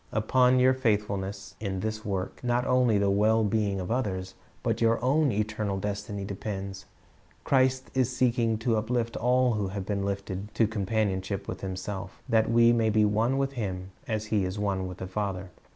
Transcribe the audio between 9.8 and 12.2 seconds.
be lifted to companion ship with Himself,